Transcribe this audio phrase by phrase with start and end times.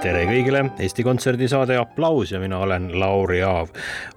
[0.00, 3.68] Tere kõigile, Eesti Kontserdi saade Applaus ja mina olen Lauri Aav.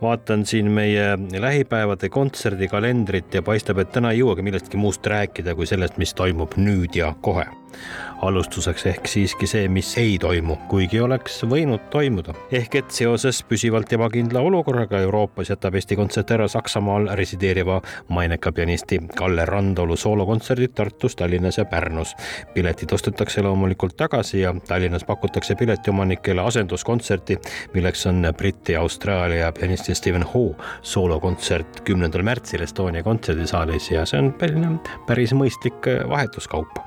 [0.01, 5.67] vaatan siin meie lähipäevade kontserdikalendrit ja paistab, et täna ei jõuagi millestki muust rääkida kui
[5.67, 7.45] sellest, mis toimub nüüd ja kohe
[8.23, 12.33] alustuseks ehk siiski see, mis ei toimu, kuigi oleks võinud toimuda.
[12.51, 19.01] ehk et seoses püsivalt ebakindla olukorraga Euroopas jätab Eesti Kontsert ära Saksamaal resideeriva maineka pianisti
[19.15, 22.15] Kalle Randolu soolokontserdid Tartus, Tallinnas ja Pärnus.
[22.53, 27.39] piletid ostetakse loomulikult tagasi ja Tallinnas pakutakse piletiomanikele asenduskontserti,
[27.73, 34.33] milleks on Briti Austraalia pianisti Steven Ho soolokontsert kümnendal märtsil Estonia kontserdisaalis ja see on
[35.07, 36.79] päris mõistlik vahetuskaup.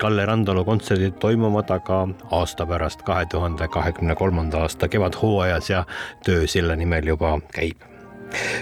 [0.00, 5.84] Kalle Randalu kontserdid toimuvad aga aasta pärast, kahe tuhande kahekümne kolmanda aasta kevadhooajas ja
[6.24, 7.78] töö selle nimel juba käib.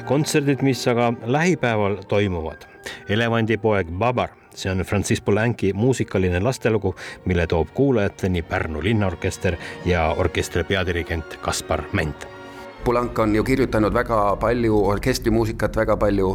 [0.04, 2.66] kontserdid, mis aga lähipäeval toimuvad.
[3.08, 10.64] elevandipoeg Babar, see on Francis Poulenci muusikaline lastelugu, mille toob kuulajateni Pärnu linnaorkester ja orkestri
[10.64, 12.39] peadirigent Kaspar Ment
[12.84, 16.30] Pulank on ju kirjutanud väga palju orkestrimuusikat, väga palju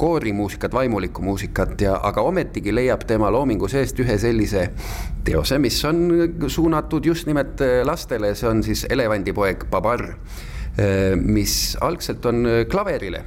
[0.00, 4.66] koorimuusikat, vaimulikku muusikat ja, aga ometigi leiab tema loomingu seest ühe sellise
[5.24, 6.02] teose, mis on
[6.48, 10.08] suunatud just nimelt lastele, see on siis Elevandipoeg Babar,
[11.22, 13.22] mis algselt on klaverile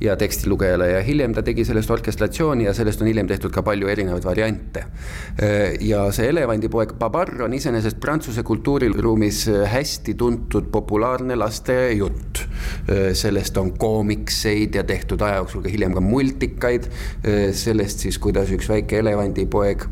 [0.00, 3.88] ja tekstilugejale ja hiljem ta tegi sellest orkestratsiooni ja sellest on hiljem tehtud ka palju
[3.92, 4.84] erinevaid variante.
[5.80, 12.44] ja see Elevandipoeg Babar on iseenesest Prantsuse kultuuriruumis hästi tuntud populaarne lastejutt.
[13.12, 16.88] sellest on koomikseid ja tehtud aja jooksul ka hiljem ka multikaid,
[17.52, 19.86] sellest siis, kuidas üks väike elevandipoeg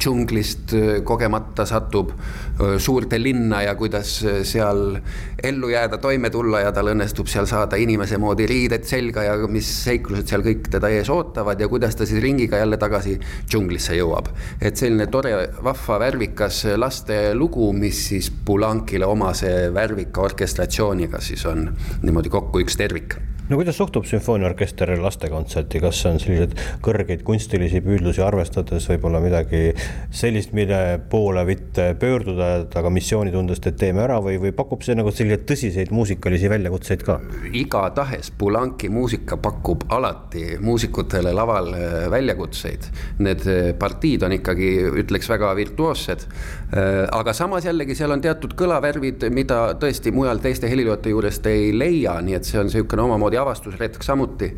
[0.00, 4.98] džunglist äh, kogemata satub äh, suurde linna ja kuidas äh, seal
[5.42, 9.68] ellu jääda, toime tulla ja tal õnnestub seal saada inimese moodi riided selga ja mis
[9.84, 13.18] seiklused seal kõik teda ees ootavad ja kuidas ta siis ringiga jälle tagasi
[13.48, 14.30] džunglisse jõuab.
[14.60, 21.68] et selline tore, vahva, värvikas lastelugu, mis siis Pulankile omase värvika orkestratsiooniga siis on
[22.02, 26.52] niimoodi kokku üks tervik no kuidas suhtub sümfooniaorkester lastekontserti, kas on selliseid
[26.84, 29.72] kõrgeid kunstilisi püüdlusi arvestades võib-olla midagi
[30.14, 35.10] sellist, mille poole mitte pöörduda, aga missioonitundest, et teeme ära või, või pakub see nagu
[35.10, 37.18] selliseid tõsiseid muusikalisi väljakutseid ka?
[37.50, 41.72] igatahes Pulanki muusika pakub alati muusikutele laval
[42.10, 42.86] väljakutseid.
[43.26, 43.42] Need
[43.80, 44.70] partiid on ikkagi,
[45.02, 46.22] ütleks väga virtuoossed.
[46.70, 51.74] Äh, aga samas jällegi seal on teatud kõlavärvid, mida tõesti mujal teiste heliloojate juurest ei
[51.74, 54.50] leia, nii et see on niisugune omamoodi avastusretk samuti.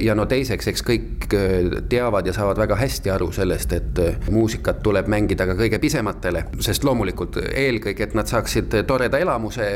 [0.00, 4.28] ja no teiseks, eks kõik äh, teavad ja saavad väga hästi aru sellest, et äh,
[4.32, 9.66] muusikat tuleb mängida ka kõige pisematele, sest loomulikult eelkõige, et nad saaksid toreda elamuse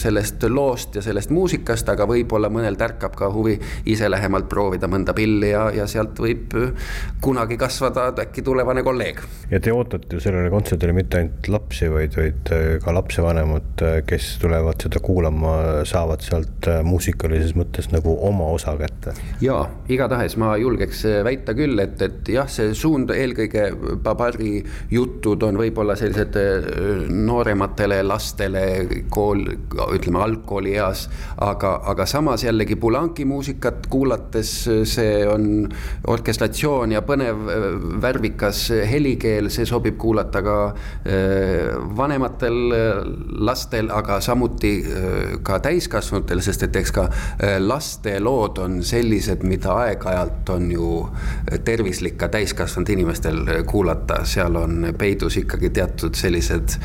[0.00, 5.14] sellest loost ja sellest muusikast, aga võib-olla mõnel tärkab ka huvi ise lähemalt proovida mõnda
[5.16, 6.56] pilli ja, ja sealt võib
[7.24, 9.22] kunagi kasvada äkki tulevane kolleeg.
[9.50, 12.52] ja te ootate ju sellele kontserdile mitte ainult lapsi, vaid, vaid
[12.84, 15.54] ka lapsevanemad, kes tulevad seda kuulama,
[15.88, 19.12] saavad sealt muusikalises mõttes mõttes nagu oma osa kätte.
[19.40, 23.70] ja igatahes ma julgeks väita küll, et, et jah, see suund eelkõige
[24.02, 28.64] Babari jutud on võib-olla sellised äh, noorematele lastele
[29.10, 29.44] kool,
[29.94, 34.52] ütleme algkoolieas, aga, aga samas jällegi Pulanki muusikat kuulates
[34.84, 35.68] see on
[36.06, 37.68] orkestratsioon ja põnev äh,
[38.02, 42.58] värvikas helikeel, see sobib kuulata ka äh, vanematel
[43.38, 44.74] lastel, aga samuti
[45.46, 47.08] ka täiskasvanutel, sest et eks ka
[47.68, 50.90] lastelood on sellised, mida aeg-ajalt on ju
[51.64, 56.78] tervislik ka täiskasvanud inimestel kuulata, seal on peidus ikkagi teatud sellised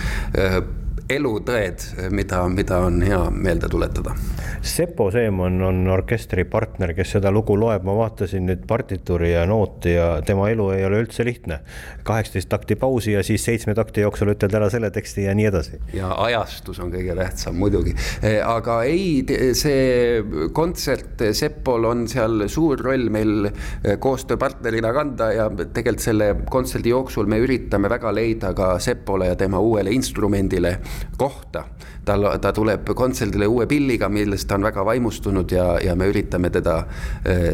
[1.15, 1.83] elutõed,
[2.13, 4.15] mida, mida on hea meelde tuletada.
[4.63, 9.98] Sepo Seeman on orkestri partner, kes seda lugu loeb, ma vaatasin nüüd partituuri ja nooti
[9.98, 11.60] ja tema elu ei ole üldse lihtne.
[12.04, 15.80] kaheksateist takti pausi ja siis seitsme takti jooksul ütled ära selle teksti ja nii edasi.
[15.94, 19.25] ja ajastus on kõige tähtsam muidugi, e, aga ei,
[19.56, 26.92] see kontsert Sepol on seal suur roll meil e, koostööpartnerina kanda ja tegelikult selle kontserdi
[26.92, 30.77] jooksul me üritame väga leida ka Sepole ja tema uuele instrumendile
[31.18, 31.66] kohta.
[32.06, 36.50] tal, ta tuleb kontserdile uue pilliga, millest ta on väga vaimustunud ja, ja me üritame
[36.50, 36.84] teda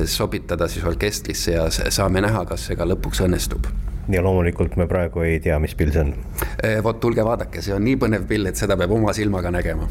[0.06, 3.70] sobitada siis orkestrisse ja saame näha, kas see ka lõpuks õnnestub
[4.10, 6.14] ja loomulikult me praegu ei tea, mis pill see on.
[6.84, 9.88] vot tulge vaadake, see on nii põnev pill, et seda peab oma silmaga nägema.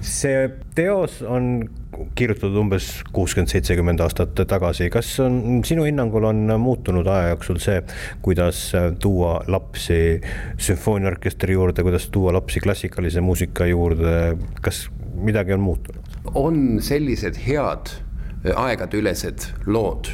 [0.00, 1.52] see teos on
[2.14, 7.80] kirjutatud umbes kuuskümmend, seitsekümmend aastat tagasi, kas on sinu hinnangul on muutunud aja jooksul see,
[8.22, 8.70] kuidas
[9.02, 10.20] tuua lapsi
[10.58, 16.06] sümfooniaorkestri juurde, kuidas tuua lapsi klassikalise muusika juurde, kas midagi on muutunud?
[16.34, 17.90] on sellised head
[18.56, 20.08] aegadeülesed lood,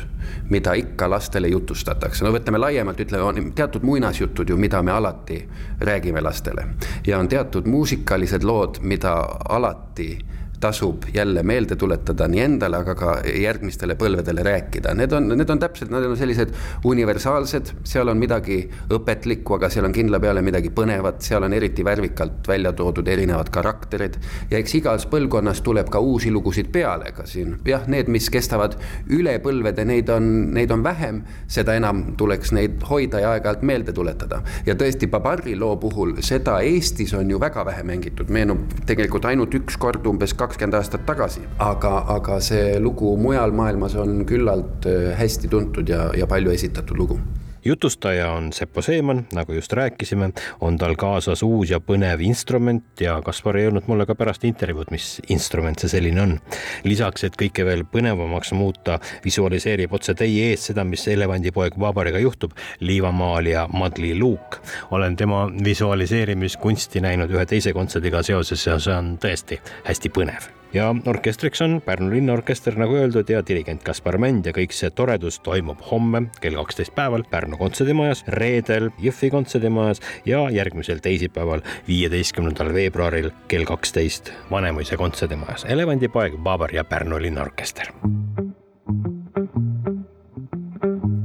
[0.50, 5.38] mida ikka lastele jutustatakse, no võtame laiemalt, ütleme, on teatud muinasjutud ju, mida me alati
[5.80, 6.66] räägime lastele.
[7.06, 9.14] Ja on teatud muusikalised lood, mida
[9.48, 10.16] alati
[10.60, 14.94] tasub jälle meelde tuletada nii endale, aga ka järgmistele põlvedele rääkida.
[14.96, 16.52] Need on, need on täpselt, nad on sellised
[16.84, 18.62] universaalsed, seal on midagi
[18.92, 23.50] õpetlikku, aga seal on kindla peale midagi põnevat, seal on eriti värvikalt välja toodud erinevad
[23.52, 24.16] karakterid.
[24.50, 28.76] ja eks igas põlvkonnas tuleb ka uusi lugusid peale, ka siin jah, need, mis kestavad
[29.12, 33.92] üle põlvede, neid on, neid on vähem, seda enam tuleks neid hoida ja aeg-ajalt meelde
[33.92, 34.42] tuletada.
[34.66, 39.54] ja tõesti, Babari loo puhul seda Eestis on ju väga vähe mängitud, meenub tegelikult ainult
[39.54, 44.86] üks kord umbes kaks kakskümmend aastat tagasi, aga, aga see lugu mujal maailmas on küllalt
[44.86, 47.18] äh, hästi tuntud ja, ja palju esitatud lugu
[47.66, 50.30] jutustaja on Seppo Seeman, nagu just rääkisime,
[50.60, 54.90] on tal kaasas uus ja põnev instrument ja Kaspar ei öelnud mulle ka pärast intervjuud,
[54.94, 56.36] mis instrument see selline on.
[56.84, 62.54] lisaks, et kõike veel põnevamaks muuta, visualiseerib otse teie ees seda, mis elevandipoeg Vabariga juhtub,
[62.80, 64.60] liivamaalija Madli Luuk.
[64.90, 70.94] olen tema visualiseerimiskunsti näinud ühe teise kontserdiga seoses ja see on tõesti hästi põnev ja
[71.06, 75.82] orkestriks on Pärnu linnaorkester, nagu öeldud, ja dirigent Kaspar Mänd ja kõik see toredus toimub
[75.90, 83.68] homme kell kaksteist päeval Pärnu kontserdimajas, reedel Jõhvi kontserdimajas ja järgmisel teisipäeval, viieteistkümnendal veebruaril kell
[83.68, 85.66] kaksteist Vanemuise kontserdimajas.
[85.68, 87.92] elevandipoeg, Babar ja Pärnu linnaorkester.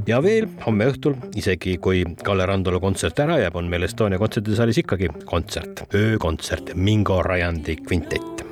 [0.07, 4.81] Ja veel homme õhtul, isegi kui Kalle Randalu kontsert ära jääb, on meil Estonia kontserdisaalis
[4.81, 8.50] ikkagi kontsert, öökontsert Mingo Rajandi kvintett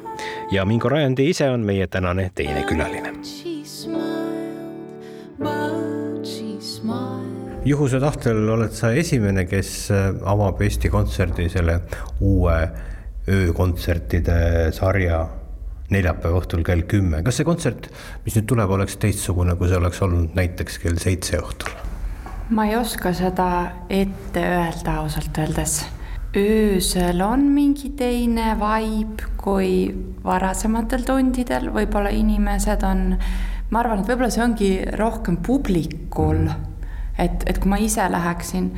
[0.51, 3.13] ja Mingo Rajandi ise on meie tänane teine külaline.
[7.66, 11.81] juhuse tahtel oled sa esimene, kes äh, avab Eesti Kontserdi selle
[12.19, 12.56] uue
[13.30, 15.27] öökontsertide sarja
[15.89, 17.21] neljapäeva õhtul kell kümme.
[17.24, 17.89] kas see kontsert,
[18.25, 21.77] mis nüüd tuleb, oleks teistsugune, kui see oleks olnud näiteks kell seitse õhtul?
[22.50, 23.50] ma ei oska seda
[23.94, 25.81] ette öelda ausalt öeldes
[26.36, 29.90] öösel on mingi teine vibe kui
[30.24, 33.16] varasematel tundidel, võib-olla inimesed on,
[33.72, 36.50] ma arvan, et võib-olla see ongi rohkem publikul.
[37.20, 38.70] et, et kui ma ise läheksin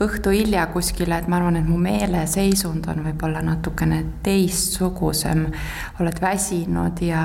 [0.00, 5.48] õhtu hilja kuskile, et ma arvan, et mu meeleseisund on võib-olla natukene teistsugusem,
[6.00, 7.24] oled väsinud ja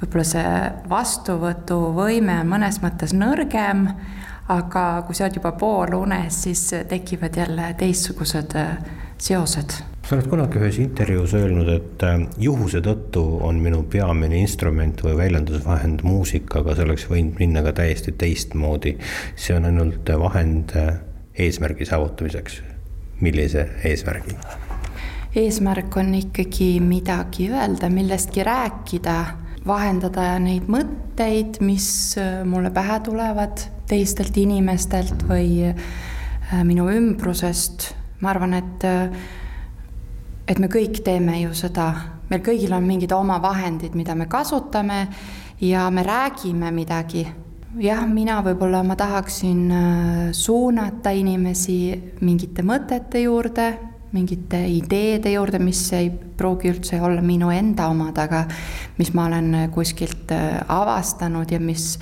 [0.00, 0.56] võib-olla see
[0.88, 3.88] vastuvõtuvõime on mõnes mõttes nõrgem
[4.50, 8.72] aga kui sa oled juba poolunes, siis tekivad jälle teistsugused äh,
[9.18, 9.76] seosed.
[10.06, 15.16] sa oled kunagi ühes intervjuus öelnud, et äh, juhuse tõttu on minu peamine instrument või
[15.20, 18.96] väljendusvahend muusika, aga see oleks võinud minna ka täiesti teistmoodi.
[19.36, 20.98] see on ainult vahend äh,
[21.38, 22.62] eesmärgi saavutamiseks.
[23.20, 24.34] millise eesmärgi?
[25.36, 29.18] eesmärk on ikkagi midagi öelda, millestki rääkida,
[29.66, 32.16] vahendada neid mõtteid, mis
[32.48, 33.60] mulle pähe tulevad
[33.90, 37.94] teistelt inimestelt või äh, minu ümbrusest.
[38.20, 39.10] ma arvan, et, äh,
[40.48, 41.90] et me kõik teeme ju seda,
[42.30, 45.06] meil kõigil on mingid oma vahendid, mida me kasutame
[45.60, 47.26] ja me räägime midagi.
[47.78, 53.72] jah, mina võib-olla ma tahaksin äh, suunata inimesi mingite mõtete juurde,
[54.12, 58.44] mingite ideede juurde, mis ei pruugi üldse olla minu enda omad, aga
[58.98, 60.32] mis ma olen kuskilt
[60.68, 61.94] avastanud ja mis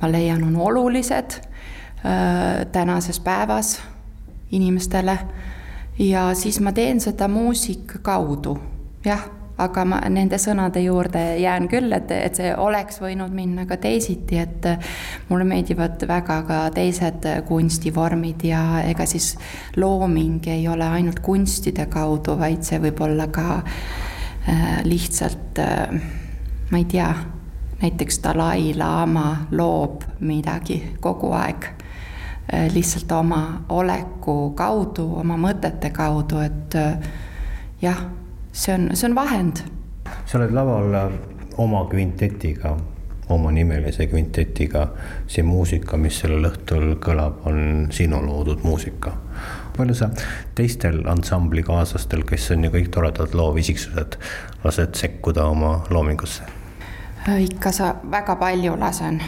[0.00, 3.80] ma leian, on olulised äh, tänases päevas
[4.50, 5.18] inimestele.
[5.98, 8.58] ja siis ma teen seda muusika kaudu,
[9.04, 9.22] jah,
[9.58, 14.38] aga ma nende sõnade juurde jään küll, et, et see oleks võinud minna ka teisiti,
[14.38, 14.68] et
[15.30, 19.34] mulle meeldivad väga ka teised kunstivormid ja ega siis
[19.76, 25.96] looming ei ole ainult kunstide kaudu, vaid see võib olla ka äh, lihtsalt äh,
[26.70, 27.14] ma ei tea
[27.82, 36.74] näiteks Dalai-laama loob midagi kogu aeg äh, lihtsalt oma oleku kaudu, oma mõtete kaudu, et
[36.74, 37.10] äh,
[37.82, 38.00] jah,
[38.56, 39.56] see on, see on vahend.
[40.26, 41.12] sa oled laval äh,
[41.58, 42.76] oma kvintetiga,
[43.28, 44.88] omanimelise kvintetiga.
[45.26, 49.12] see muusika, mis sellel õhtul kõlab, on sinu loodud muusika.
[49.76, 50.08] palju sa
[50.54, 54.16] teistel ansamblikaasllastel, kes on ju kõik toredad loovisiksused,
[54.64, 56.42] lased sekkuda oma loomingusse?
[57.26, 59.20] ikka sa väga palju lasen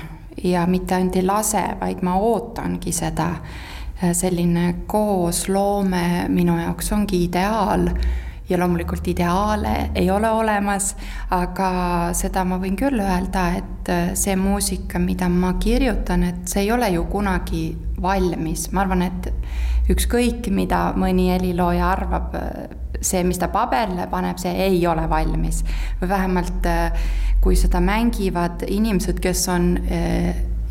[0.44, 3.34] ja mitte ainult ei lase, vaid ma ootangi seda.
[4.12, 7.88] selline koosloome minu jaoks ongi ideaal
[8.48, 10.94] ja loomulikult ideaale ei ole olemas,
[11.30, 11.70] aga
[12.16, 16.72] seda ma võin küll öelda, et äh, see muusika, mida ma kirjutan, et see ei
[16.72, 17.64] ole ju kunagi
[18.02, 19.30] valmis, ma arvan, et
[19.92, 25.64] ükskõik, mida mõni helilooja arvab, äh, see, mis ta paberile paneb, see ei ole valmis.
[26.00, 27.08] või vähemalt äh,
[27.40, 29.76] kui seda mängivad inimesed, kes on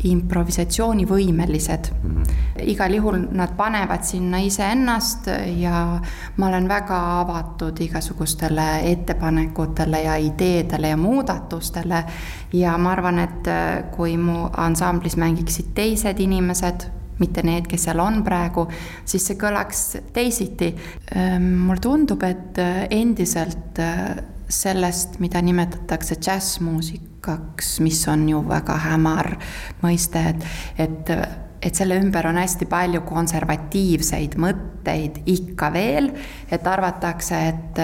[0.04, 2.10] improvisatsioonivõimelised mm.
[2.10, 2.62] -hmm.
[2.70, 5.26] igal juhul nad panevad sinna iseennast
[5.56, 6.00] ja
[6.36, 12.04] ma olen väga avatud igasugustele ettepanekutele ja ideedele ja muudatustele.
[12.52, 13.50] ja ma arvan, et
[13.96, 16.86] kui mu ansamblis mängiksid teised inimesed,
[17.18, 18.68] mitte need, kes seal on praegu,
[19.04, 20.74] siis see kõlaks teisiti.
[21.14, 22.58] Ehm, mulle tundub, et
[22.90, 23.80] endiselt
[24.48, 29.34] sellest, mida nimetatakse džässmuusikaks, mis on ju väga hämar
[29.82, 30.46] mõiste, et,
[30.78, 31.12] et,
[31.62, 36.10] et selle ümber on hästi palju konservatiivseid mõtteid ikka veel,
[36.50, 37.82] et arvatakse, et,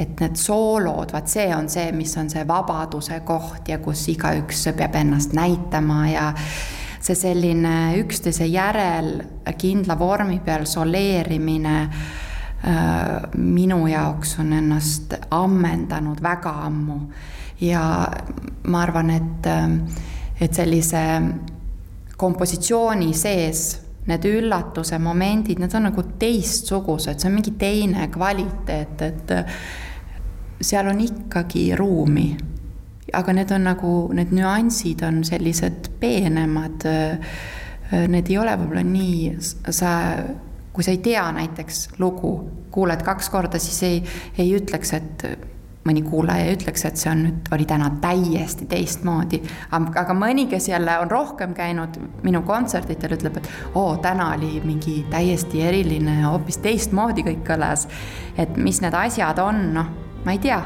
[0.00, 4.70] et need soolod, vaat see on see, mis on see vabaduse koht ja kus igaüks
[4.78, 6.30] peab ennast näitama ja
[6.98, 9.18] see selline üksteise järel
[9.58, 11.76] kindla vormi peal soleerimine
[13.38, 16.96] minu jaoks on ennast ammendanud väga ammu
[17.60, 17.82] ja
[18.66, 19.46] ma arvan, et,
[20.40, 21.02] et sellise
[22.18, 23.62] kompositsiooni sees
[24.08, 29.34] need üllatuse momendid, need on nagu teistsugused, see on mingi teine kvaliteet, et
[30.64, 32.30] seal on ikkagi ruumi.
[33.12, 36.84] aga need on nagu, need nüansid on sellised peenemad.
[37.88, 39.30] Need ei ole võib-olla nii,
[39.72, 39.92] sa
[40.78, 42.32] kui sa ei tea näiteks lugu,
[42.70, 43.96] kuuled kaks korda, siis ei,
[44.38, 45.24] ei ütleks, et
[45.88, 49.40] mõni kuulaja ei ütleks, et see on nüüd, oli täna täiesti teistmoodi.
[49.74, 55.00] aga mõni, kes jälle on rohkem käinud minu kontserditel, ütleb, et oo, täna oli mingi
[55.10, 57.88] täiesti eriline, hoopis teistmoodi kõik kõlas.
[58.38, 59.90] et mis need asjad on, noh,
[60.24, 60.62] ma ei tea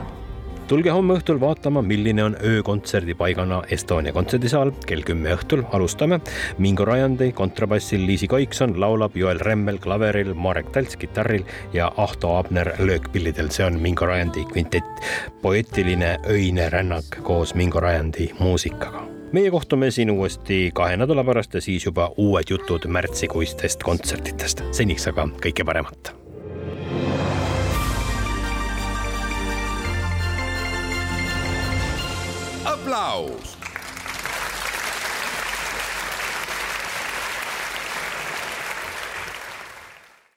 [0.72, 4.70] tulge homme õhtul vaatama, milline on öökontserdi paigana Estonia kontserdisaal.
[4.86, 6.20] kell kümme õhtul alustame.
[6.58, 12.72] Mingo Rajandi kontrabassil, Liisi Koikson laulab, Joel Remmel klaveril, Marek Talts kitarril ja Ahto Abner
[12.78, 13.50] löökpillidel.
[13.50, 15.04] see on Mingo Rajandi kvintett.
[15.42, 21.60] poeetiline öine rännak koos Mingo Rajandi muusikaga meie kohtume siin uuesti kahe nädala pärast ja
[21.60, 24.64] siis juba uued jutud märtsikuistest kontsertidest.
[24.70, 26.21] seniks aga kõike paremat
[33.12, 33.61] aplaus